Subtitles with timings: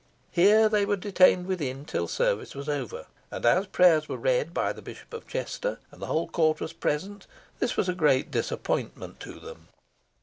[0.31, 4.51] Here they were detained within it till service was over, and, as prayers were read
[4.51, 7.27] by the Bishop of Chester, and the whole Court was present,
[7.59, 9.67] this was a great disappointment to them.